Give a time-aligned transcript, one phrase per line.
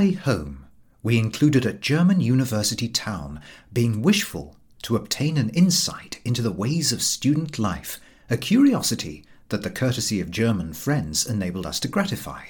[0.00, 0.64] way home,
[1.02, 3.38] we included a German university town
[3.70, 8.00] being wishful to obtain an insight into the ways of student life,
[8.30, 12.44] a curiosity that the courtesy of German friends enabled us to gratify.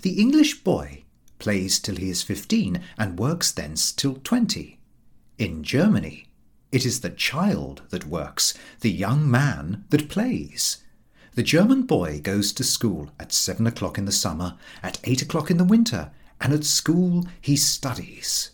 [0.00, 1.04] The English boy
[1.38, 4.78] plays till he is 15 and works thence till 20.
[5.36, 6.28] In Germany,
[6.72, 10.78] it is the child that works, the young man that plays.
[11.34, 15.50] The German boy goes to school at seven o'clock in the summer, at eight o'clock
[15.50, 16.10] in the winter,
[16.40, 18.50] and at school he studies.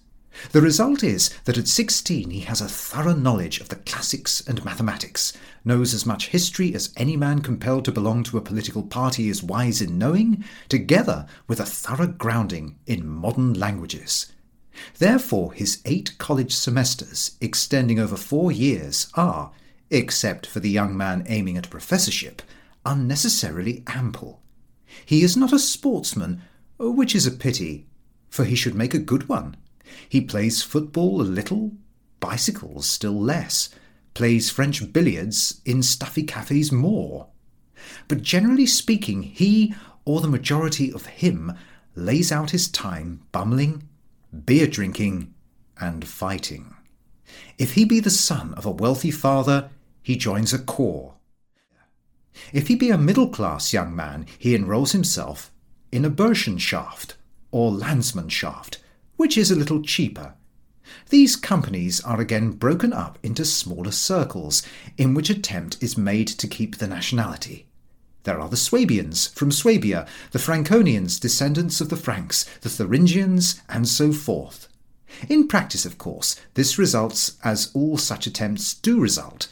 [0.52, 4.64] The result is that at 16 he has a thorough knowledge of the classics and
[4.64, 5.32] mathematics,
[5.64, 9.42] knows as much history as any man compelled to belong to a political party is
[9.42, 14.32] wise in knowing, together with a thorough grounding in modern languages.
[14.98, 19.52] Therefore, his eight college semesters, extending over four years, are,
[19.90, 22.40] except for the young man aiming at professorship,
[22.86, 24.40] unnecessarily ample.
[25.04, 26.42] He is not a sportsman,
[26.88, 27.86] which is a pity,
[28.30, 29.56] for he should make a good one.
[30.08, 31.72] He plays football a little,
[32.20, 33.68] bicycles still less,
[34.14, 37.28] plays French billiards in stuffy cafes more.
[38.08, 41.52] But generally speaking, he, or the majority of him,
[41.94, 43.88] lays out his time bumbling,
[44.46, 45.34] beer drinking,
[45.78, 46.74] and fighting.
[47.58, 49.70] If he be the son of a wealthy father,
[50.02, 51.14] he joins a corps.
[52.52, 55.49] If he be a middle class young man, he enrolls himself
[55.92, 57.14] in a Burschenschaft
[57.50, 58.78] or Landsmannschaft,
[59.16, 60.34] which is a little cheaper.
[61.10, 64.62] These companies are again broken up into smaller circles,
[64.96, 67.66] in which attempt is made to keep the nationality.
[68.24, 73.88] There are the Swabians from Swabia, the Franconians, descendants of the Franks, the Thuringians, and
[73.88, 74.68] so forth.
[75.28, 79.48] In practice, of course, this results as all such attempts do result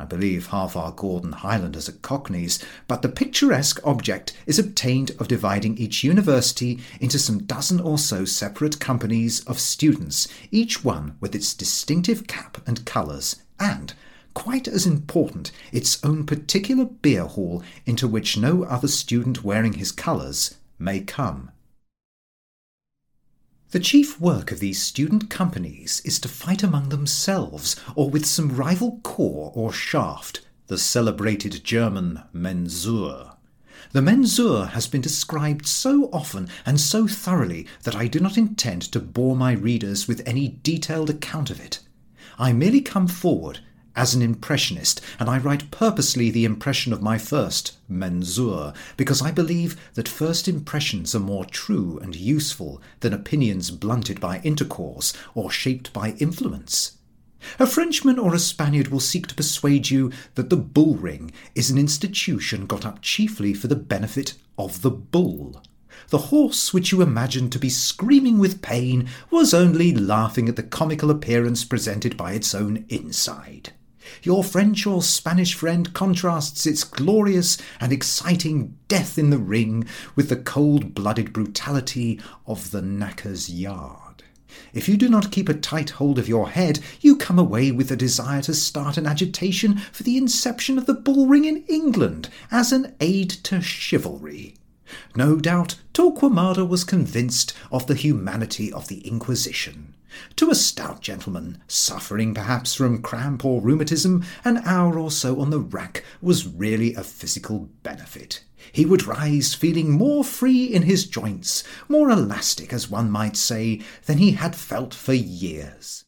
[0.00, 5.28] I believe half our Gordon Highlanders are Cockneys, but the picturesque object is obtained of
[5.28, 11.34] dividing each university into some dozen or so separate companies of students, each one with
[11.34, 13.92] its distinctive cap and colours, and,
[14.32, 19.92] quite as important, its own particular beer hall into which no other student wearing his
[19.92, 21.50] colours may come.
[23.72, 28.56] The chief work of these student companies is to fight among themselves or with some
[28.56, 33.36] rival corps or schaft, the celebrated German Mensur.
[33.92, 38.82] The Mensur has been described so often and so thoroughly that I do not intend
[38.90, 41.78] to bore my readers with any detailed account of it.
[42.40, 43.60] I merely come forward
[44.00, 49.30] as an impressionist, and I write purposely the impression of my first mensur, because I
[49.30, 55.50] believe that first impressions are more true and useful than opinions blunted by intercourse or
[55.50, 56.96] shaped by influence.
[57.58, 61.68] A Frenchman or a Spaniard will seek to persuade you that the bull ring is
[61.68, 65.62] an institution got up chiefly for the benefit of the bull.
[66.08, 70.62] The horse which you imagine to be screaming with pain was only laughing at the
[70.62, 73.74] comical appearance presented by its own inside.
[74.22, 80.28] Your French or Spanish friend contrasts its glorious and exciting death in the ring with
[80.28, 84.22] the cold blooded brutality of the knacker's yard.
[84.72, 87.90] If you do not keep a tight hold of your head, you come away with
[87.90, 92.28] a desire to start an agitation for the inception of the bull ring in England
[92.50, 94.54] as an aid to chivalry.
[95.14, 99.94] No doubt Torquemada was convinced of the humanity of the Inquisition.
[100.36, 105.50] To a stout gentleman, suffering perhaps from cramp or rheumatism, an hour or so on
[105.50, 108.42] the rack was really a physical benefit.
[108.72, 113.80] He would rise feeling more free in his joints, more elastic, as one might say,
[114.06, 116.04] than he had felt for years.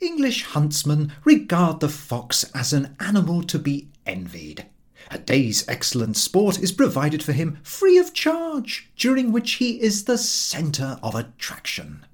[0.00, 4.66] English huntsmen regard the fox as an animal to be envied.
[5.10, 10.04] A day's excellent sport is provided for him free of charge, during which he is
[10.04, 12.04] the centre of attraction.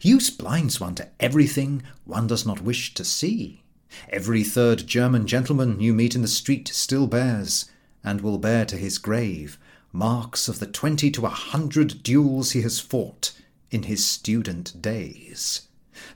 [0.00, 3.62] Use blinds one to everything one does not wish to see.
[4.10, 7.70] Every third German gentleman you meet in the street still bears,
[8.04, 9.58] and will bear to his grave,
[9.92, 13.32] marks of the twenty to a hundred duels he has fought
[13.70, 15.68] in his student days.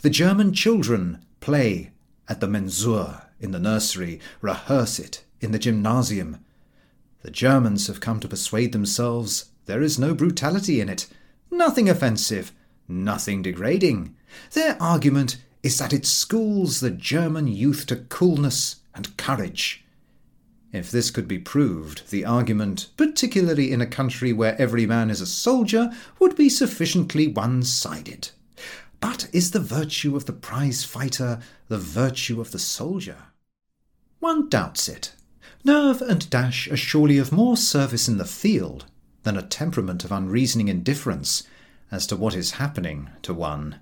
[0.03, 1.93] The German children play
[2.29, 6.45] at the mensur in the nursery, rehearse it in the gymnasium.
[7.23, 11.07] The Germans have come to persuade themselves there is no brutality in it,
[11.51, 12.53] nothing offensive,
[12.93, 14.15] nothing degrading.
[14.53, 19.85] Their argument is that it schools the German youth to coolness and courage.
[20.73, 25.21] If this could be proved, the argument, particularly in a country where every man is
[25.21, 28.31] a soldier, would be sufficiently one sided.
[29.01, 33.17] But is the virtue of the prize fighter the virtue of the soldier?
[34.21, 35.15] One doubts it.
[35.65, 38.87] Nerve and dash are surely of more service in the field
[39.25, 41.45] than a temperament of unreasoning indifference
[41.93, 43.79] as to what is happening to one.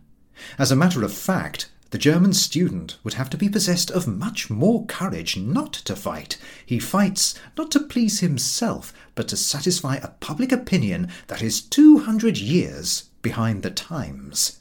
[0.58, 4.50] As a matter of fact, the German student would have to be possessed of much
[4.50, 6.36] more courage not to fight.
[6.64, 12.36] He fights not to please himself, but to satisfy a public opinion that is 200
[12.36, 14.60] years behind the times.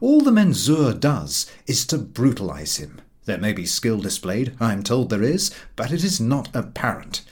[0.00, 3.00] All the Mensur does is to brutalize him.
[3.24, 7.22] There may be skill displayed, I am told there is, but it is not apparent.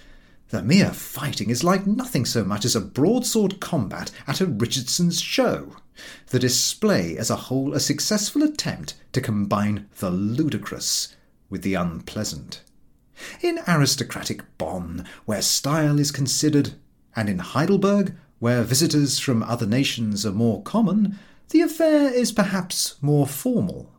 [0.54, 5.20] The mere fighting is like nothing so much as a broadsword combat at a Richardson's
[5.20, 5.74] show.
[6.28, 11.16] The display as a whole a successful attempt to combine the ludicrous
[11.50, 12.62] with the unpleasant.
[13.42, 16.74] In aristocratic Bonn, where style is considered,
[17.16, 21.18] and in Heidelberg, where visitors from other nations are more common,
[21.48, 23.90] the affair is perhaps more formal.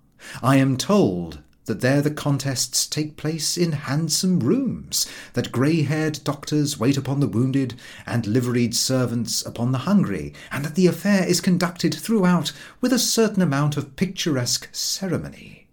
[0.42, 6.20] I am told that there the contests take place in handsome rooms, that grey haired
[6.24, 7.74] doctors wait upon the wounded,
[8.06, 12.52] and liveried servants upon the hungry, and that the affair is conducted throughout
[12.82, 15.68] with a certain amount of picturesque ceremony.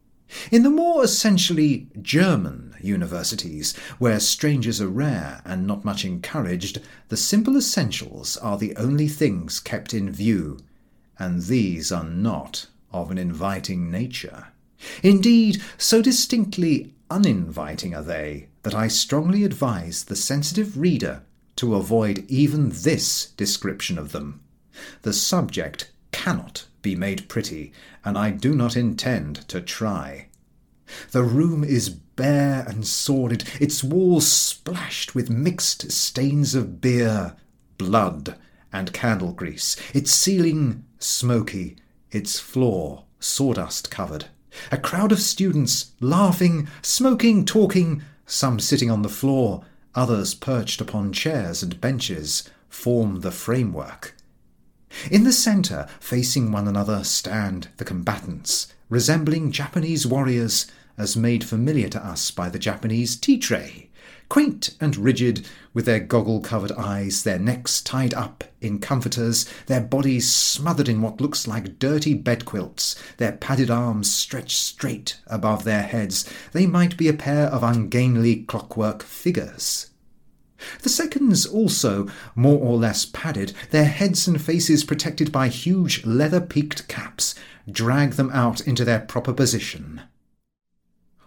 [0.50, 7.19] In the more essentially German universities, where strangers are rare and not much encouraged, the
[7.19, 10.59] simple essentials are the only things kept in view,
[11.19, 14.49] and these are not of an inviting nature.
[15.02, 21.23] Indeed, so distinctly uninviting are they that I strongly advise the sensitive reader
[21.56, 24.40] to avoid even this description of them.
[25.02, 27.73] The subject cannot be made pretty,
[28.05, 30.29] and I do not intend to try.
[31.11, 37.37] The room is bare and sordid, its walls splashed with mixed stains of beer,
[37.78, 38.37] blood,
[38.73, 41.76] and candle grease, its ceiling smoky,
[42.11, 44.26] its floor sawdust covered.
[44.70, 49.64] A crowd of students, laughing, smoking, talking, some sitting on the floor,
[49.94, 54.14] others perched upon chairs and benches, form the framework.
[55.10, 60.66] In the centre, facing one another, stand the combatants, resembling Japanese warriors,
[60.99, 63.88] as made familiar to us by the Japanese tea tray,
[64.32, 69.82] quaint and rigid, with their goggle covered eyes, their necks tied up in comforters, their
[69.82, 75.64] bodies smothered in what looks like dirty bed quilts, their padded arms stretched straight above
[75.64, 79.90] their heads, they might be a pair of ungainly clockwork figures.
[80.81, 86.40] The seconds also, more or less padded, their heads and faces protected by huge leather
[86.40, 87.35] peaked caps,
[87.70, 90.00] drag them out into their proper position.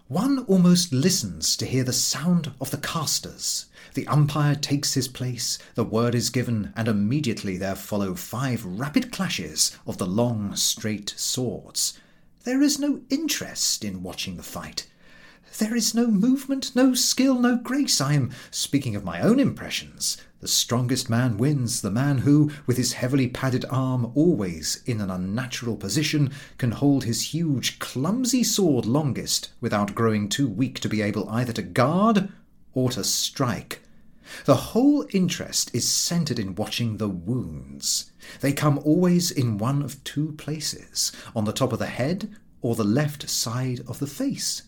[0.08, 3.66] One almost listens to hear the sound of the casters.
[3.96, 9.12] The umpire takes his place, the word is given, and immediately there follow five rapid
[9.12, 12.00] clashes of the long, straight swords.
[12.44, 14.88] There is no interest in watching the fight.
[15.58, 18.00] There is no movement, no skill, no grace.
[18.00, 20.18] I am speaking of my own impressions.
[20.46, 25.10] The strongest man wins, the man who, with his heavily padded arm always in an
[25.10, 31.02] unnatural position, can hold his huge, clumsy sword longest without growing too weak to be
[31.02, 32.30] able either to guard
[32.76, 33.82] or to strike.
[34.46, 38.12] The whole interest is centred in watching the wounds.
[38.42, 42.76] They come always in one of two places on the top of the head or
[42.76, 44.62] the left side of the face.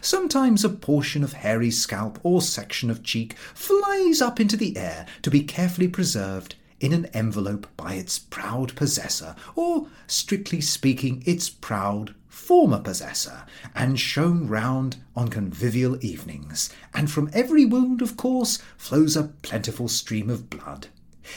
[0.00, 5.06] Sometimes a portion of hairy scalp or section of cheek flies up into the air
[5.22, 11.48] to be carefully preserved in an envelope by its proud possessor, or, strictly speaking, its
[11.48, 18.58] proud former possessor, and shown round on convivial evenings, and from every wound, of course,
[18.76, 20.88] flows a plentiful stream of blood.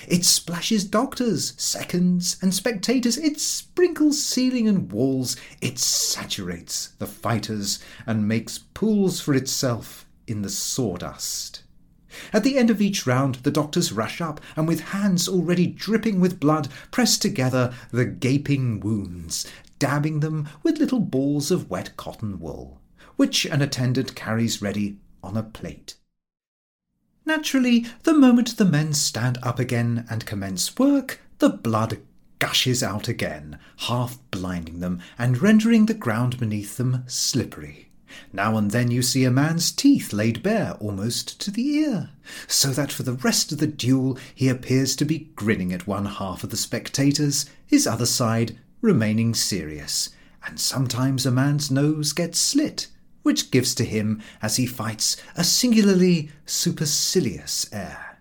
[0.07, 3.17] It splashes doctors, seconds, and spectators.
[3.17, 5.35] It sprinkles ceiling and walls.
[5.61, 11.63] It saturates the fighters and makes pools for itself in the sawdust.
[12.33, 16.19] At the end of each round, the doctors rush up and, with hands already dripping
[16.19, 19.45] with blood, press together the gaping wounds,
[19.77, 22.81] dabbing them with little balls of wet cotton wool,
[23.15, 25.95] which an attendant carries ready on a plate.
[27.29, 31.99] Naturally, the moment the men stand up again and commence work, the blood
[32.39, 37.91] gushes out again, half blinding them and rendering the ground beneath them slippery.
[38.33, 42.09] Now and then you see a man's teeth laid bare almost to the ear,
[42.47, 46.07] so that for the rest of the duel he appears to be grinning at one
[46.07, 50.09] half of the spectators, his other side remaining serious,
[50.47, 52.87] and sometimes a man's nose gets slit,
[53.29, 58.17] which gives to him, as he fights, a singularly supercilious air.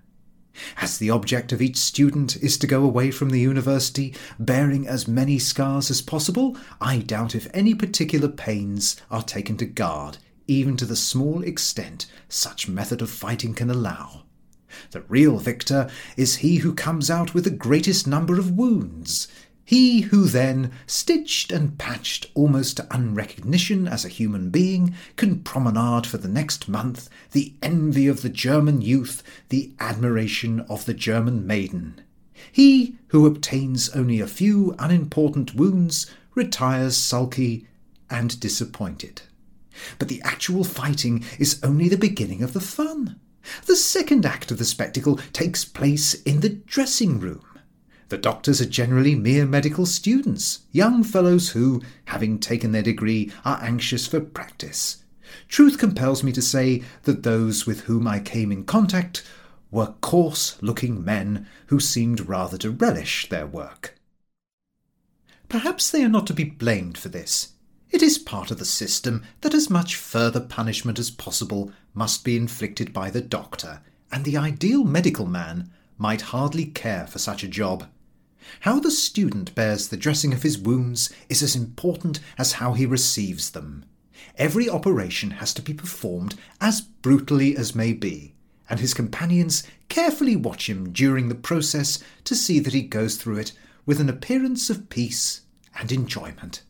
[0.77, 5.09] As the object of each student is to go away from the university bearing as
[5.09, 10.77] many scars as possible, I doubt if any particular pains are taken to guard, even
[10.77, 14.25] to the small extent such method of fighting can allow.
[14.91, 15.89] The real victor
[16.19, 19.27] is he who comes out with the greatest number of wounds.
[19.69, 26.07] He who then, stitched and patched almost to unrecognition as a human being, can promenade
[26.07, 31.47] for the next month, the envy of the German youth, the admiration of the German
[31.47, 32.01] maiden.
[32.51, 37.67] He who obtains only a few unimportant wounds retires sulky
[38.09, 39.21] and disappointed.
[39.99, 43.21] But the actual fighting is only the beginning of the fun.
[43.67, 47.43] The second act of the spectacle takes place in the dressing room.
[48.09, 53.59] The doctors are generally mere medical students, young fellows who, having taken their degree, are
[53.63, 55.05] anxious for practice.
[55.47, 59.23] Truth compels me to say that those with whom I came in contact
[59.71, 63.99] were coarse looking men who seemed rather to relish their work.
[65.51, 67.53] Perhaps they are not to be blamed for this.
[67.91, 72.37] It is part of the system that as much further punishment as possible must be
[72.37, 77.49] inflicted by the doctor, and the ideal medical man might hardly care for such a
[77.49, 77.87] job.
[78.61, 82.87] How the student bears the dressing of his wounds is as important as how he
[82.87, 83.85] receives them.
[84.37, 88.35] Every operation has to be performed as brutally as may be,
[88.69, 93.39] and his companions carefully watch him during the process to see that he goes through
[93.39, 93.53] it
[93.87, 95.43] with an appearance of peace
[95.79, 96.63] and enjoyment.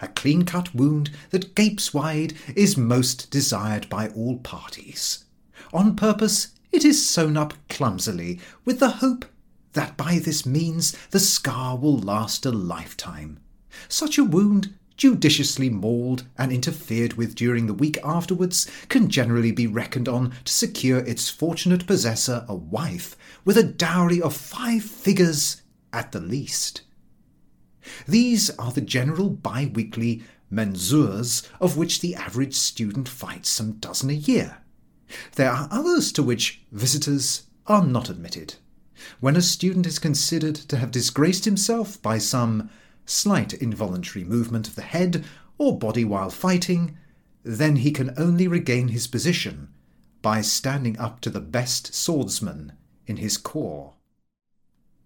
[0.00, 5.24] A clean cut wound that gapes wide is most desired by all parties.
[5.72, 9.24] On purpose, it is sewn up clumsily with the hope
[9.72, 13.38] that by this means the scar will last a lifetime.
[13.88, 19.66] Such a wound, judiciously mauled and interfered with during the week afterwards, can generally be
[19.66, 25.62] reckoned on to secure its fortunate possessor a wife with a dowry of five figures
[25.92, 26.82] at the least.
[28.06, 34.10] These are the general bi weekly mensures of which the average student fights some dozen
[34.10, 34.58] a year.
[35.34, 38.54] There are others to which visitors are not admitted
[39.20, 42.70] when a student is considered to have disgraced himself by some
[43.06, 45.24] slight involuntary movement of the head
[45.58, 46.96] or body while fighting,
[47.44, 49.68] then he can only regain his position
[50.20, 52.72] by standing up to the best swordsman
[53.06, 53.94] in his corps.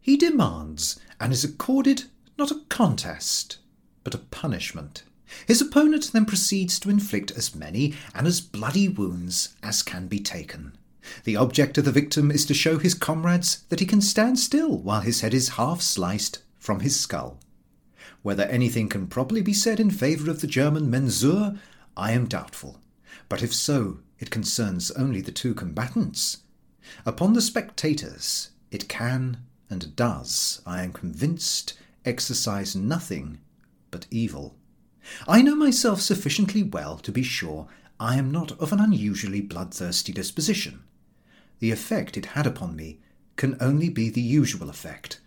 [0.01, 2.05] He demands and is accorded
[2.39, 3.59] not a contest,
[4.05, 5.03] but a punishment.
[5.47, 10.21] His opponent then proceeds to inflict as many and as bloody wounds as can be
[10.21, 10.77] taken.
[11.25, 14.79] The object of the victim is to show his comrades that he can stand still
[14.79, 17.39] while his head is half sliced from his skull.
[18.23, 21.59] Whether anything can properly be said in favour of the German Mensur,
[21.97, 22.81] I am doubtful,
[23.29, 26.39] but if so, it concerns only the two combatants.
[27.05, 29.39] Upon the spectators, it can,
[29.71, 33.39] and does, I am convinced, exercise nothing
[33.91, 34.57] but evil.
[35.29, 40.13] I know myself sufficiently well to be sure I am not of an unusually bloodthirsty
[40.13, 40.83] disposition
[41.59, 43.01] the effect it had upon me
[43.37, 45.21] can only be the usual effect.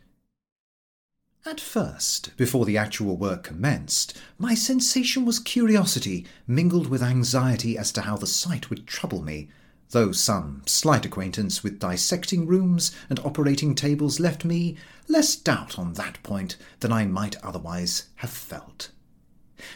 [1.46, 7.92] At first, before the actual work commenced, my sensation was curiosity mingled with anxiety as
[7.94, 9.50] to how the sight would trouble me,
[9.92, 15.94] though some slight acquaintance with dissecting rooms and operating tables left me less doubt on
[15.94, 18.92] that point than I might otherwise have felt.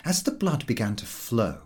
[0.05, 1.61] As the blood began to flow,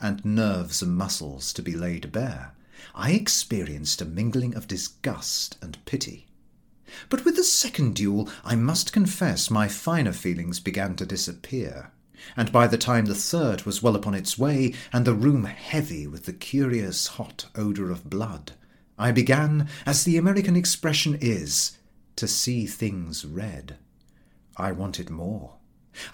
[0.00, 2.54] and nerves and muscles to be laid bare,
[2.94, 6.26] I experienced a mingling of disgust and pity.
[7.08, 11.92] But with the second duel, I must confess my finer feelings began to disappear,
[12.36, 16.06] and by the time the third was well upon its way, and the room heavy
[16.06, 18.52] with the curious hot odour of blood,
[18.98, 21.78] I began, as the American expression is,
[22.16, 23.76] to see things red.
[24.56, 25.57] I wanted more.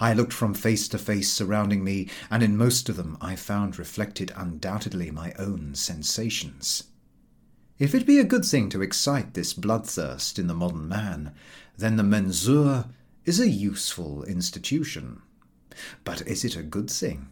[0.00, 3.78] I looked from face to face surrounding me, and in most of them I found
[3.78, 6.84] reflected undoubtedly my own sensations.
[7.78, 11.32] If it be a good thing to excite this bloodthirst in the modern man,
[11.76, 12.88] then the mensur
[13.24, 15.22] is a useful institution.
[16.04, 17.28] But is it a good thing?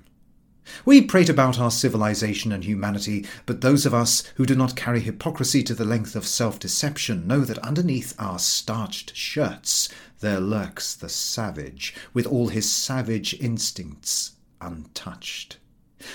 [0.84, 5.00] We prate about our civilization and humanity, but those of us who do not carry
[5.00, 9.88] hypocrisy to the length of self deception know that underneath our starched shirts
[10.20, 15.58] there lurks the savage, with all his savage instincts untouched.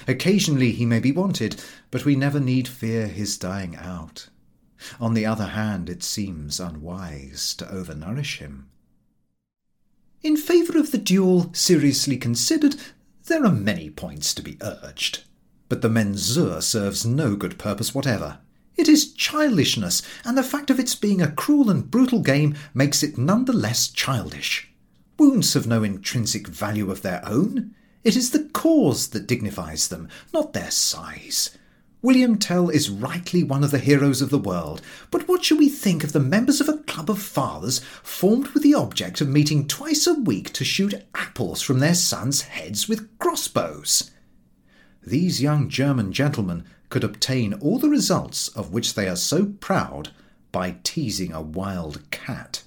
[0.07, 1.61] Occasionally he may be wanted,
[1.91, 4.29] but we never need fear his dying out.
[4.99, 8.69] On the other hand, it seems unwise to overnourish him.
[10.21, 12.75] In favour of the duel seriously considered,
[13.27, 15.23] there are many points to be urged,
[15.69, 18.39] but the mensur serves no good purpose whatever.
[18.75, 23.03] It is childishness, and the fact of its being a cruel and brutal game makes
[23.03, 24.71] it none the less childish.
[25.17, 27.73] Wounds have no intrinsic value of their own.
[28.03, 31.57] It is the cause that dignifies them, not their size.
[32.07, 35.67] William Tell is rightly one of the heroes of the world, but what shall we
[35.67, 39.67] think of the members of a club of fathers formed with the object of meeting
[39.67, 44.11] twice a week to shoot apples from their sons' heads with crossbows?
[45.05, 50.11] These young German gentlemen could obtain all the results of which they are so proud
[50.53, 52.63] by teasing a wild cat.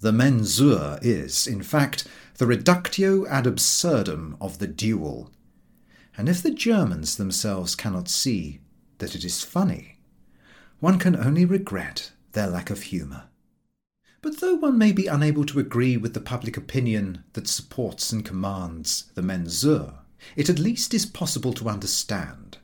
[0.00, 5.30] The mensur is, in fact, the reductio ad absurdum of the duel.
[6.20, 8.60] And if the Germans themselves cannot see
[8.98, 10.00] that it is funny,
[10.78, 13.22] one can only regret their lack of humour.
[14.20, 18.22] But though one may be unable to agree with the public opinion that supports and
[18.22, 19.94] commands the mensur,
[20.36, 22.58] it at least is possible to understand.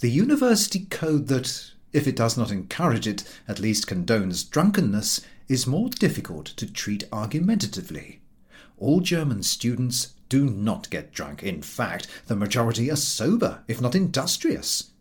[0.00, 5.66] The university code that, if it does not encourage it, at least condones drunkenness, is
[5.66, 8.20] more difficult to treat argumentatively.
[8.76, 11.42] All German students do not get drunk.
[11.42, 14.92] In fact, the majority are sober, if not industrious.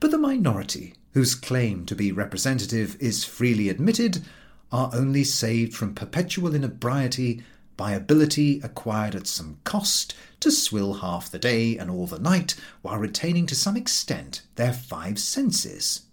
[0.00, 4.24] But the minority, whose claim to be representative is freely admitted,
[4.72, 7.42] are only saved from perpetual inebriety
[7.76, 12.54] by ability acquired at some cost to swill half the day and all the night
[12.80, 16.06] while retaining to some extent their five senses.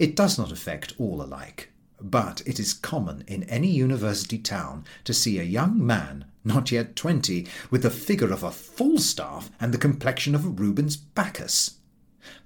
[0.00, 1.71] It does not affect all alike
[2.10, 6.96] but it is common in any university town to see a young man, not yet
[6.96, 11.78] twenty, with the figure of a Falstaff and the complexion of a Rubens Bacchus.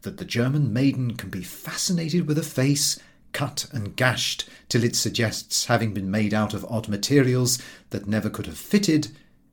[0.03, 2.99] That the German maiden can be fascinated with a face,
[3.33, 7.61] cut and gashed till it suggests having been made out of odd materials
[7.91, 9.09] that never could have fitted,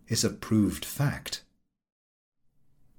[0.08, 1.44] is a proved fact.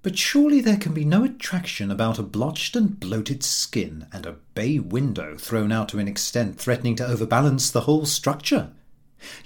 [0.04, 4.36] But surely there can be no attraction about a blotched and bloated skin and a
[4.54, 8.70] bay window thrown out to an extent threatening to overbalance the whole structure.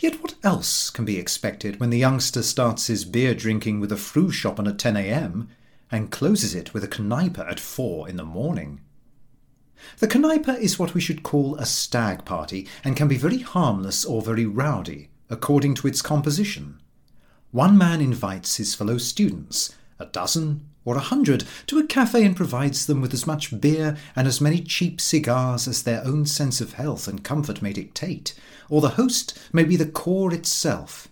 [0.01, 3.95] Yet what else can be expected when the youngster starts his beer drinking with a
[3.95, 5.49] Frühschoppen at 10 a.m.
[5.93, 8.81] and closes it with a Kneipe at 4 in the morning?
[10.01, 14.05] The Kneipe is what we should call a stag party and can be very harmless
[14.05, 16.81] or very rowdy, according to its composition.
[17.53, 22.35] One man invites his fellow students, a dozen or a hundred, to a cafe and
[22.35, 26.63] provides them with as much beer and as many cheap cigars as their own sense
[26.63, 28.33] of health and comfort may dictate,
[28.71, 31.09] or the host may be the corps itself.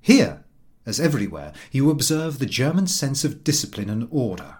[0.00, 0.42] Here,
[0.86, 4.56] as everywhere, you observe the German sense of discipline and order.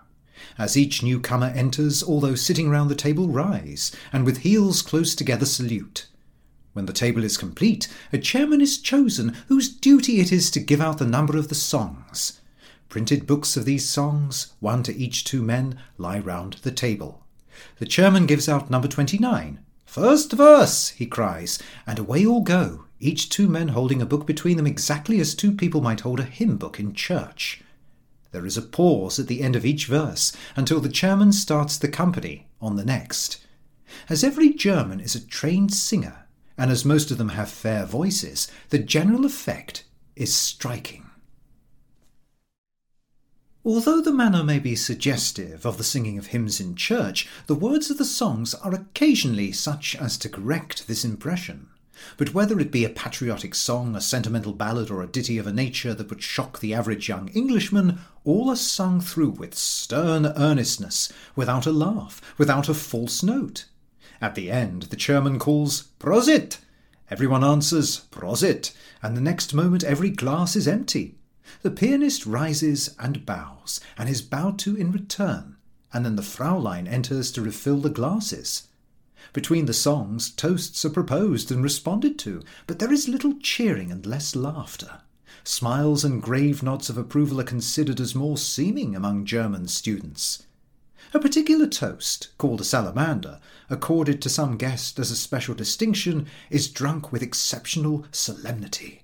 [0.59, 5.15] As each newcomer enters, all those sitting round the table rise, and with heels close
[5.15, 6.07] together salute.
[6.73, 10.81] When the table is complete, a chairman is chosen whose duty it is to give
[10.81, 12.40] out the number of the songs.
[12.91, 17.23] Printed books of these songs, one to each two men, lie round the table.
[17.79, 19.61] The chairman gives out number 29.
[19.87, 24.57] First verse, he cries, and away all go, each two men holding a book between
[24.57, 27.63] them exactly as two people might hold a hymn book in church.
[28.33, 31.87] There is a pause at the end of each verse until the chairman starts the
[31.87, 33.47] company on the next.
[34.09, 36.27] As every German is a trained singer,
[36.59, 39.85] and as most of them have fair voices, the general effect
[40.17, 41.10] is striking.
[43.63, 47.91] Although the manner may be suggestive of the singing of hymns in church, the words
[47.91, 51.69] of the songs are occasionally such as to correct this impression.
[52.17, 55.53] But whether it be a patriotic song, a sentimental ballad, or a ditty of a
[55.53, 61.13] nature that would shock the average young Englishman, all are sung through with stern earnestness,
[61.37, 63.67] without a laugh, without a false note.
[64.23, 66.61] At the end, the chairman calls Prosit!
[67.11, 71.17] Everyone answers Prosit, and the next moment every glass is empty.
[71.63, 75.57] The pianist rises and bows, and is bowed to in return,
[75.93, 78.69] and then the Fraulein enters to refill the glasses.
[79.33, 84.07] Between the songs, toasts are proposed and responded to, but there is little cheering and
[84.07, 85.03] less laughter.
[85.45, 90.45] Smiles and grave nods of approval are considered as more seeming among German students.
[91.13, 96.69] A particular toast, called a salamander, accorded to some guest as a special distinction, is
[96.69, 99.03] drunk with exceptional solemnity.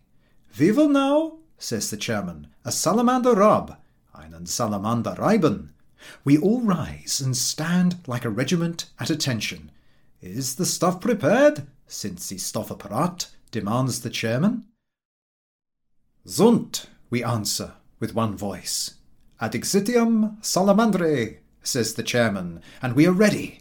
[0.58, 3.76] Will now says the chairman, a salamander rub,
[4.14, 5.70] einen salamander reiben.
[6.24, 9.70] We all rise and stand like a regiment at attention.
[10.20, 11.66] Is the stuff prepared?
[11.86, 14.64] Since the Stoffapparat, demands the chairman.
[16.24, 18.96] Sunt, we answer with one voice.
[19.40, 23.60] Ad exitium salamandre, says the chairman, and we are ready.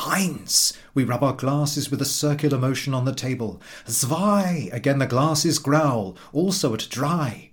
[0.00, 0.72] Eins!
[0.94, 3.60] We rub our glasses with a circular motion on the table.
[3.86, 4.70] Zwei!
[4.72, 7.50] Again the glasses growl, also at Drei.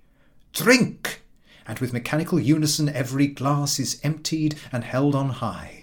[0.54, 1.22] Drink!
[1.66, 5.77] And with mechanical unison every glass is emptied and held on high.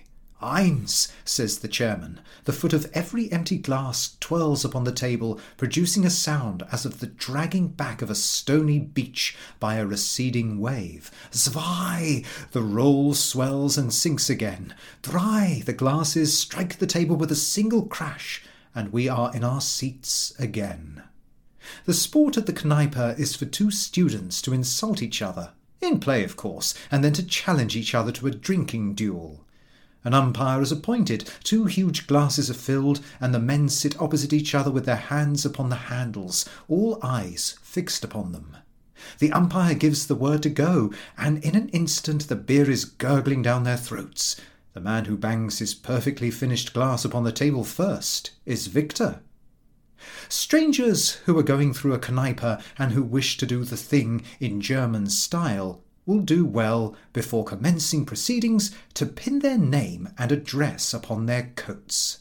[0.46, 2.22] Eins, says the chairman.
[2.44, 7.00] The foot of every empty glass twirls upon the table, producing a sound as of
[7.00, 11.10] the dragging back of a stony beach by a receding wave.
[11.32, 12.24] Zwei!
[12.52, 14.76] The roll swells and sinks again.
[15.02, 15.64] Drei!
[15.66, 18.44] The glasses strike the table with a single crash,
[18.76, 21.02] and we are in our seats again.
[21.86, 26.24] The sport at the Kneipe is for two students to insult each other, in play,
[26.24, 29.45] of course, and then to challenge each other to a drinking duel.
[30.06, 34.54] An umpire is appointed, two huge glasses are filled, and the men sit opposite each
[34.54, 38.56] other with their hands upon the handles, all eyes fixed upon them.
[39.18, 43.41] The umpire gives the word to go, and in an instant the beer is gurgling
[43.41, 44.39] down their throats.
[44.74, 49.22] The man who bangs his perfectly finished glass upon the table first is victor.
[50.30, 54.62] Strangers who are going through a Kneipe and who wish to do the thing in
[54.62, 61.26] German style will do well, before commencing proceedings, to pin their name and address upon
[61.26, 62.20] their coats.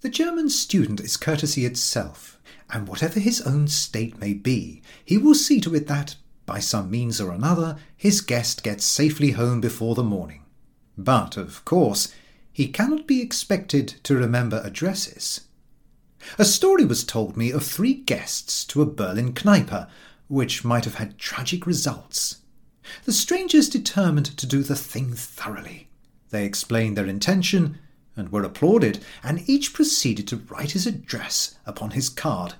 [0.00, 5.34] The German student is courtesy itself, and whatever his own state may be, he will
[5.34, 9.94] see to it that, by some means or another, his guest gets safely home before
[9.94, 10.44] the morning.
[10.96, 12.12] But, of course,
[12.52, 15.42] he cannot be expected to remember addresses.
[16.38, 19.88] A story was told me of three guests to a Berlin Kneipe,
[20.30, 22.36] which might have had tragic results.
[23.04, 25.88] The strangers determined to do the thing thoroughly.
[26.30, 27.78] They explained their intention
[28.14, 32.54] and were applauded, and each proceeded to write his address upon his card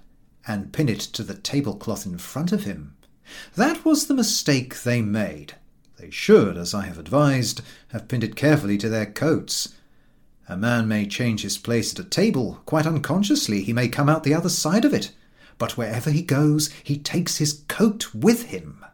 [0.49, 2.97] and pin it to the tablecloth in front of him.
[3.55, 5.55] That was the mistake they made.
[5.97, 9.77] They should, as I have advised, have pinned it carefully to their coats.
[10.49, 14.25] A man may change his place at a table, quite unconsciously he may come out
[14.25, 15.13] the other side of it,
[15.61, 18.85] but wherever he goes he takes his coat with him.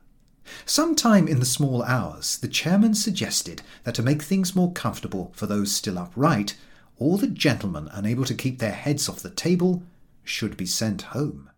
[0.67, 5.47] Sometime in the small hours, the chairman suggested that to make things more comfortable for
[5.47, 6.57] those still upright,
[6.99, 9.85] all the gentlemen unable to keep their heads off the table
[10.25, 11.51] should be sent home.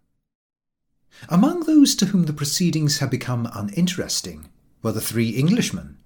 [1.30, 4.50] Among those to whom the proceedings had become uninteresting
[4.82, 5.96] were the three Englishmen.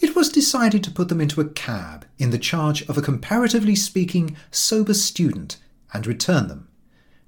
[0.00, 3.74] It was decided to put them into a cab in the charge of a comparatively
[3.74, 5.56] speaking sober student
[5.94, 6.68] and return them.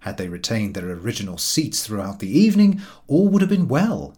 [0.06, 4.14] Had they retained their original seats throughout the evening, all would have been well.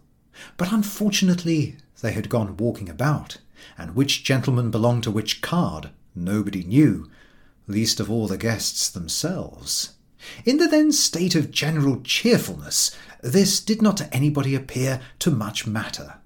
[0.55, 3.37] But unfortunately they had gone walking about,
[3.75, 7.09] and which gentleman belonged to which card nobody knew,
[7.65, 9.95] least of all the guests themselves.
[10.45, 15.65] In the then state of general cheerfulness, this did not to anybody appear to much
[15.65, 16.17] matter.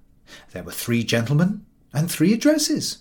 [0.51, 2.97] There were three gentlemen and three addresses.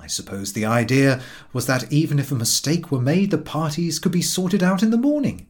[0.00, 1.20] I suppose the idea
[1.52, 4.90] was that even if a mistake were made, the parties could be sorted out in
[4.90, 5.46] the morning.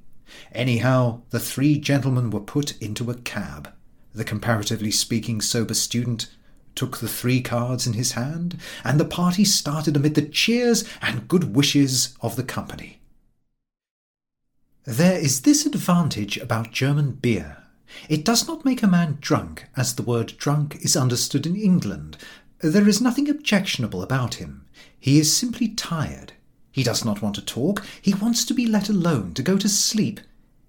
[0.52, 3.72] Anyhow, the three gentlemen were put into a cab.
[4.14, 6.28] The comparatively speaking sober student
[6.74, 11.28] took the three cards in his hand, and the party started amid the cheers and
[11.28, 13.00] good wishes of the company.
[14.84, 17.58] There is this advantage about German beer.
[18.08, 22.16] It does not make a man drunk, as the word drunk is understood in England.
[22.60, 24.66] There is nothing objectionable about him.
[24.98, 26.32] He is simply tired.
[26.72, 27.84] He does not want to talk.
[28.00, 30.20] He wants to be let alone, to go to sleep.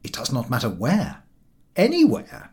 [0.04, 1.24] It does not matter where.
[1.76, 2.52] Anywhere.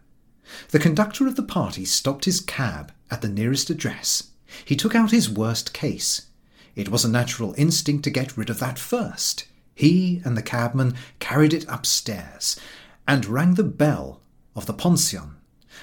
[0.71, 4.31] The conductor of the party stopped his cab at the nearest address.
[4.65, 6.27] He took out his worst case.
[6.75, 9.47] It was a natural instinct to get rid of that first.
[9.75, 12.59] He and the cabman carried it upstairs
[13.07, 14.21] and rang the bell
[14.55, 15.37] of the pension.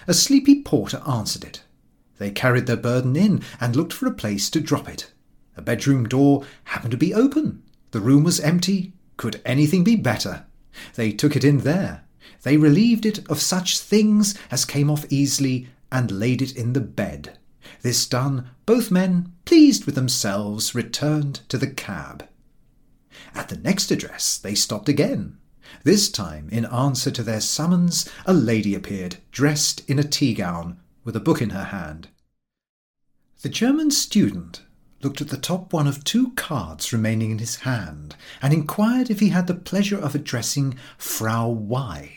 [0.07, 1.63] A sleepy porter answered it.
[2.17, 5.11] They carried their burden in and looked for a place to drop it.
[5.57, 7.63] A bedroom door happened to be open.
[7.91, 8.93] The room was empty.
[9.17, 10.45] Could anything be better?
[10.95, 12.03] They took it in there.
[12.43, 16.81] They relieved it of such things as came off easily and laid it in the
[16.81, 17.37] bed.
[17.81, 22.27] This done, both men, pleased with themselves, returned to the cab.
[23.33, 25.37] At the next address they stopped again.
[25.83, 30.79] This time, in answer to their summons, a lady appeared, dressed in a tea gown,
[31.03, 32.09] with a book in her hand.
[33.41, 34.61] The German student
[35.01, 39.19] looked at the top one of two cards remaining in his hand, and inquired if
[39.19, 42.11] he had the pleasure of addressing Frau Y.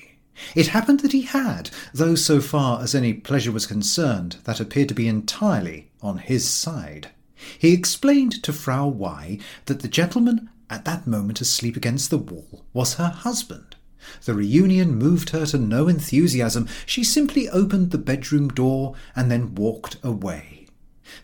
[0.54, 4.88] It happened that he had, though so far as any pleasure was concerned, that appeared
[4.88, 7.10] to be entirely on his side.
[7.58, 12.64] He explained to Frau Y that the gentleman at that moment asleep against the wall
[12.72, 13.76] was her husband.
[14.24, 16.68] The reunion moved her to no enthusiasm.
[16.86, 20.67] She simply opened the bedroom door and then walked away.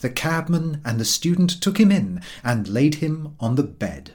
[0.01, 4.13] The cabman and the student took him in and laid him on the bed.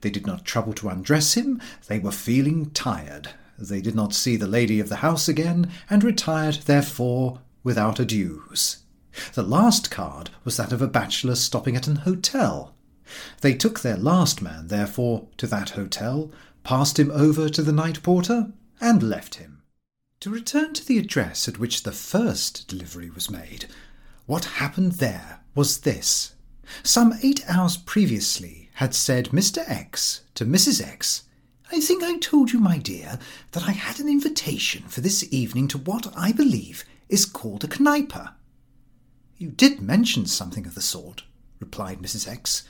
[0.00, 1.60] They did not trouble to undress him.
[1.86, 3.30] They were feeling tired.
[3.58, 8.78] They did not see the lady of the house again, and retired, therefore, without adieus.
[9.34, 12.74] The last card was that of a bachelor stopping at an hotel.
[13.40, 16.32] They took their last man, therefore, to that hotel,
[16.64, 19.62] passed him over to the night porter, and left him.
[20.20, 23.66] To return to the address at which the first delivery was made,
[24.26, 26.34] what happened there was this.
[26.82, 29.68] Some eight hours previously had said Mr.
[29.68, 30.86] X to Mrs.
[30.86, 31.24] X,
[31.70, 33.18] I think I told you, my dear,
[33.52, 37.66] that I had an invitation for this evening to what I believe is called a
[37.66, 38.34] Kneipe.
[39.38, 41.24] You did mention something of the sort,
[41.60, 42.28] replied Mrs.
[42.28, 42.64] X.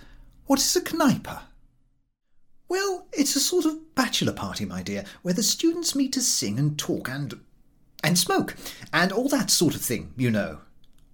[0.46, 1.42] What is a Kneipe?
[2.68, 6.58] Well, it's a sort of bachelor party, my dear, where the students meet to sing
[6.58, 7.40] and talk and.
[8.04, 8.56] and smoke,
[8.92, 10.60] and all that sort of thing, you know.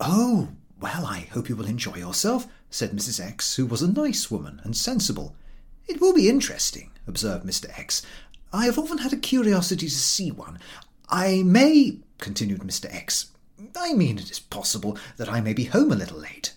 [0.00, 0.48] Oh,
[0.80, 3.24] well, I hope you will enjoy yourself, said Mrs.
[3.24, 5.34] X, who was a nice woman and sensible.
[5.88, 7.76] It will be interesting, observed Mr.
[7.78, 8.02] X.
[8.52, 10.58] I have often had a curiosity to see one.
[11.08, 12.92] I may, continued Mr.
[12.94, 13.32] X,
[13.76, 16.54] I mean it is possible that I may be home a little late.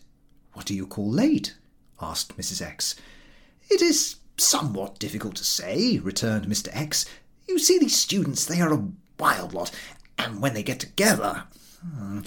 [0.53, 1.55] What do you call late?
[2.01, 2.61] asked Mrs.
[2.61, 2.95] X.
[3.69, 6.69] It is somewhat difficult to say, returned Mr.
[6.73, 7.05] X.
[7.47, 8.87] You see, these students, they are a
[9.19, 9.71] wild lot,
[10.17, 11.43] and when they get together.
[11.81, 12.21] Hmm,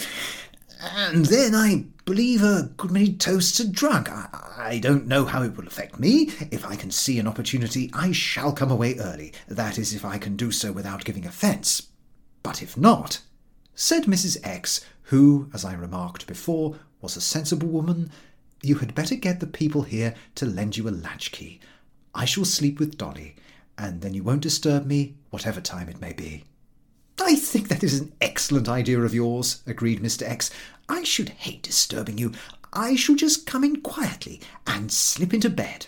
[0.92, 4.10] And then I believe a good many toasts are drunk.
[4.10, 6.30] I, I don't know how it will affect me.
[6.50, 9.32] If I can see an opportunity, I shall come away early.
[9.48, 11.88] That is, if I can do so without giving offence.
[12.42, 13.20] But if not,
[13.74, 14.38] said Mrs.
[14.44, 18.10] X, who, as I remarked before, was a sensible woman,
[18.62, 21.60] you had better get the people here to lend you a latchkey.
[22.14, 23.36] I shall sleep with Dolly,
[23.76, 26.44] and then you won't disturb me, whatever time it may be.
[27.20, 30.29] I think that is an excellent idea of yours, agreed Mr.
[30.29, 30.50] X.
[30.88, 32.33] I should hate disturbing you.
[32.72, 35.87] I shall just come in quietly and slip into bed.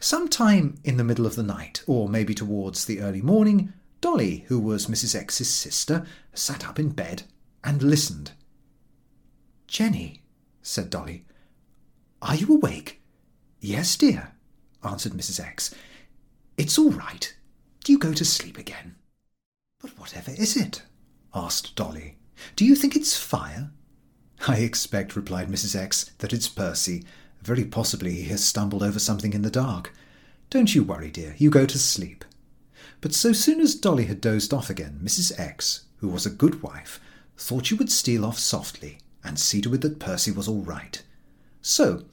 [0.00, 4.44] Some time in the middle of the night, or maybe towards the early morning, Dolly,
[4.48, 5.14] who was Mrs.
[5.14, 7.24] X's sister, sat up in bed
[7.64, 8.32] and listened.
[9.66, 10.22] Jenny,
[10.62, 11.24] said Dolly,
[12.22, 13.00] are you awake?
[13.60, 14.32] Yes, dear,
[14.84, 15.44] answered Mrs.
[15.44, 15.74] X.
[16.56, 17.34] It's all right.
[17.84, 18.94] Do you go to sleep again?
[19.80, 20.82] But whatever is it?
[21.32, 22.16] asked Dolly.
[22.56, 23.70] Do you think it's fire?
[24.46, 25.76] I expect, replied Mrs.
[25.76, 27.04] X, that it's Percy.
[27.42, 29.92] Very possibly he has stumbled over something in the dark.
[30.50, 31.36] Don't you worry, dear.
[31.38, 32.24] You go to sleep.
[33.00, 35.38] But so soon as Dolly had dozed off again, Mrs.
[35.38, 37.00] X, who was a good wife,
[37.36, 41.02] thought she would steal off softly and see to it that Percy was all right.
[41.62, 42.04] So,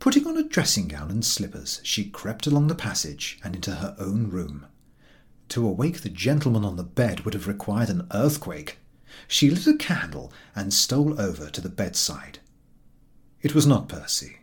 [0.00, 3.94] putting on a dressing gown and slippers, she crept along the passage and into her
[4.00, 4.66] own room.
[5.52, 8.78] To awake the gentleman on the bed would have required an earthquake.
[9.28, 12.38] She lit a candle and stole over to the bedside.
[13.42, 14.38] It was not Percy.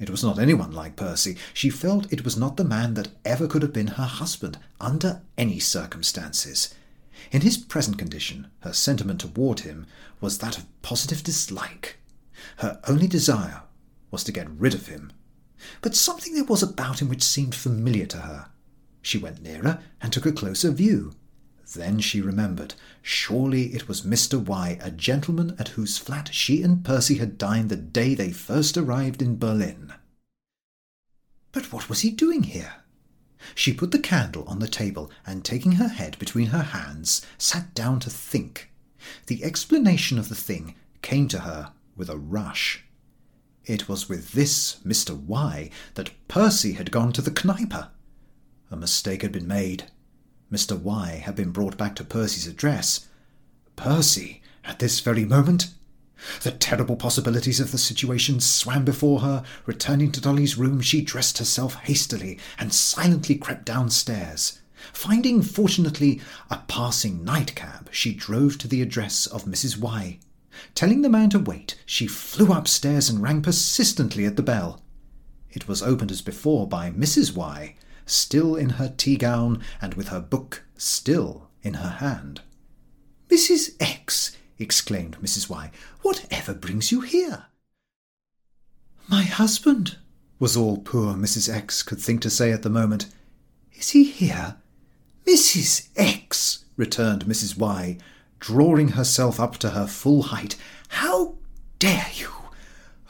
[0.00, 1.36] It was not anyone like Percy.
[1.52, 5.20] She felt it was not the man that ever could have been her husband under
[5.36, 6.74] any circumstances.
[7.30, 9.84] In his present condition, her sentiment toward him
[10.22, 11.98] was that of positive dislike.
[12.56, 13.64] Her only desire
[14.10, 15.12] was to get rid of him.
[15.82, 18.46] But something there was about him which seemed familiar to her.
[19.04, 21.12] She went nearer and took a closer view.
[21.74, 22.72] Then she remembered.
[23.02, 24.42] Surely it was Mr.
[24.42, 28.78] Y, a gentleman at whose flat she and Percy had dined the day they first
[28.78, 29.92] arrived in Berlin.
[31.52, 32.76] But what was he doing here?
[33.54, 37.74] She put the candle on the table and, taking her head between her hands, sat
[37.74, 38.72] down to think.
[39.26, 42.84] The explanation of the thing came to her with a rush.
[43.66, 45.14] It was with this Mr.
[45.14, 47.90] Y that Percy had gone to the Kneipe.
[48.70, 49.84] A mistake had been made.
[50.50, 50.78] Mr.
[50.78, 53.08] Y had been brought back to Percy's address.
[53.76, 55.68] Percy, at this very moment?
[56.42, 59.44] The terrible possibilities of the situation swam before her.
[59.66, 64.60] Returning to Dolly's room, she dressed herself hastily and silently crept downstairs.
[64.92, 69.78] Finding, fortunately, a passing nightcab, she drove to the address of Mrs.
[69.78, 70.18] Y.
[70.74, 74.80] Telling the man to wait, she flew upstairs and rang persistently at the bell.
[75.50, 77.34] It was opened as before by Mrs.
[77.34, 77.74] Y,
[78.06, 82.40] still in her tea gown and with her book still in her hand.
[83.28, 83.74] Mrs.
[83.80, 85.48] X, exclaimed Mrs.
[85.48, 85.70] Y,
[86.02, 87.46] whatever brings you here?
[89.08, 89.96] My husband,
[90.38, 91.52] was all poor Mrs.
[91.52, 93.06] X could think to say at the moment.
[93.72, 94.56] Is he here?
[95.26, 95.88] Mrs.
[95.96, 97.56] X, returned Mrs.
[97.56, 97.98] Y,
[98.40, 100.56] drawing herself up to her full height.
[100.88, 101.36] How
[101.78, 102.28] dare you?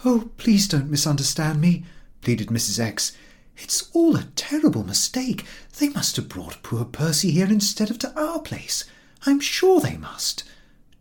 [0.05, 1.85] Oh, please don't misunderstand me,
[2.21, 2.79] pleaded Mrs.
[2.79, 3.17] X.
[3.57, 5.45] It's all a terrible mistake.
[5.79, 8.85] They must have brought poor Percy here instead of to our place.
[9.27, 10.45] I'm sure they must.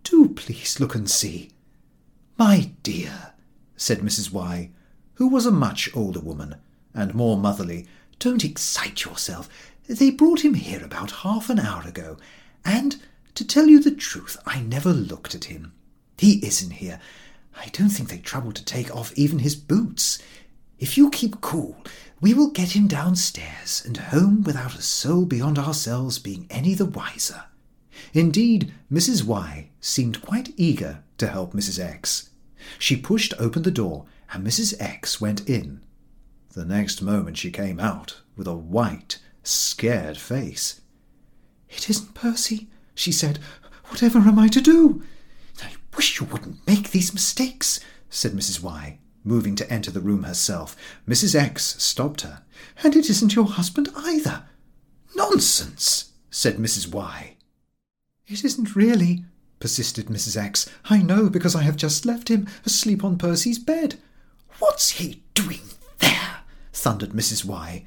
[0.03, 1.51] Do please look and see.
[2.37, 3.33] My dear,
[3.75, 4.31] said Mrs.
[4.31, 4.69] Y,
[5.15, 6.55] who was a much older woman,
[6.93, 7.87] and more motherly,
[8.19, 9.49] don't excite yourself.
[9.87, 12.17] They brought him here about half an hour ago,
[12.63, 12.97] and,
[13.35, 15.73] to tell you the truth, I never looked at him.
[16.17, 16.99] He isn't here.
[17.55, 20.19] I don't think they troubled to take off even his boots.
[20.79, 21.77] If you keep cool,
[22.23, 26.86] we will get him downstairs and home without a soul beyond ourselves being any the
[26.86, 27.43] wiser.
[28.13, 29.25] Indeed, Mrs.
[29.25, 31.83] Y seemed quite eager to help Mrs.
[31.83, 32.29] X.
[32.79, 34.73] She pushed open the door, and Mrs.
[34.79, 35.81] X went in.
[36.53, 40.79] The next moment she came out with a white, scared face.
[41.67, 43.38] It isn't Percy, she said.
[43.88, 45.03] Whatever am I to do?
[45.62, 48.62] I wish you wouldn't make these mistakes, said Mrs.
[48.63, 50.75] Y, moving to enter the room herself.
[51.07, 51.36] Mrs.
[51.36, 52.43] X stopped her.
[52.83, 54.43] And it isn't your husband either.
[55.15, 56.91] Nonsense, said Mrs.
[56.91, 57.38] Y.
[58.27, 59.25] It isn't really,
[59.59, 60.36] persisted Mrs.
[60.36, 60.69] X.
[60.86, 63.99] I know because I have just left him asleep on Percy's bed.
[64.59, 65.62] What's he doing
[65.99, 66.39] there?
[66.71, 67.45] thundered Mrs.
[67.45, 67.86] Y.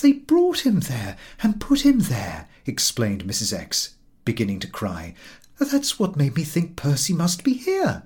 [0.00, 3.56] They brought him there and put him there, explained Mrs.
[3.56, 5.14] X, beginning to cry.
[5.58, 8.04] That's what made me think Percy must be here.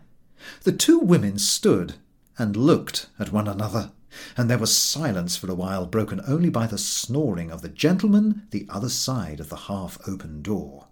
[0.63, 1.95] The two women stood
[2.39, 3.93] and looked at one another,
[4.37, 8.47] and there was silence for a while, broken only by the snoring of the gentleman
[8.51, 10.87] the other side of the half open door.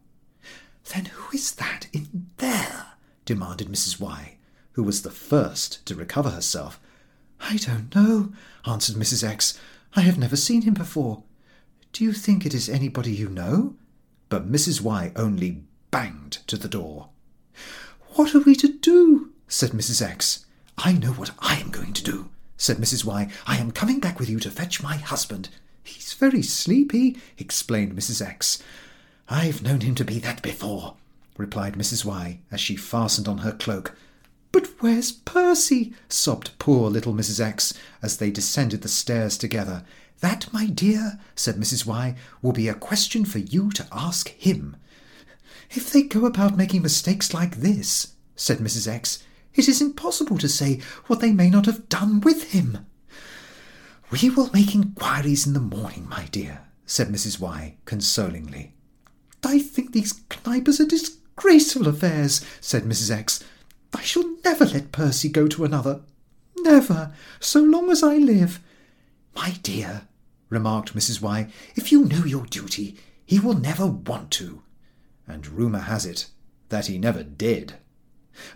[0.92, 2.86] Then who is that in there?
[3.24, 4.00] demanded Mrs.
[4.00, 4.38] Y,
[4.72, 6.80] who was the first to recover herself.
[7.40, 8.32] I don't know,
[8.66, 9.22] answered Mrs.
[9.22, 9.58] X.
[9.94, 11.22] I have never seen him before.
[11.92, 13.74] Do you think it is anybody you know?
[14.28, 14.80] But Mrs.
[14.80, 17.08] Y only banged to the door.
[18.14, 19.32] What are we to do?
[19.48, 20.02] said Mrs.
[20.02, 20.46] X.
[20.82, 23.04] I know what I am going to do, said Mrs.
[23.04, 23.30] Y.
[23.46, 25.50] I am coming back with you to fetch my husband.
[25.84, 28.26] He's very sleepy, explained Mrs.
[28.26, 28.62] X.
[29.28, 30.96] I've known him to be that before,
[31.36, 32.06] replied Mrs.
[32.06, 33.94] Y, as she fastened on her cloak.
[34.52, 35.92] But where's Percy?
[36.08, 37.44] sobbed poor little Mrs.
[37.44, 39.84] X as they descended the stairs together.
[40.20, 41.84] That, my dear, said Mrs.
[41.84, 44.76] Y, will be a question for you to ask him.
[45.70, 48.88] If they go about making mistakes like this, said Mrs.
[48.88, 49.22] X,
[49.54, 52.86] it is impossible to say what they may not have done with him.
[54.10, 57.38] We will make inquiries in the morning, my dear, said Mrs.
[57.38, 58.74] Y, consolingly.
[59.44, 63.10] I think these Kneipes are disgraceful affairs, said Mrs.
[63.10, 63.44] X.
[63.94, 66.00] I shall never let Percy go to another.
[66.58, 68.60] Never, so long as I live.
[69.34, 70.02] My dear,
[70.48, 71.22] remarked Mrs.
[71.22, 74.62] Y, if you know your duty, he will never want to.
[75.26, 76.26] And rumour has it
[76.68, 77.74] that he never did.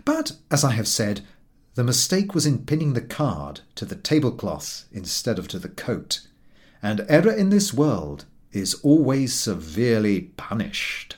[0.03, 1.21] But, as I have said,
[1.75, 6.21] the mistake was in pinning the card to the tablecloth instead of to the coat,
[6.81, 11.17] and error in this world is always severely punished.